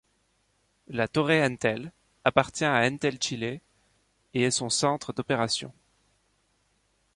[0.87, 1.91] La Torre Entel
[2.25, 3.61] appartient à Entel Chile
[4.33, 5.73] et est son centre d'opérations.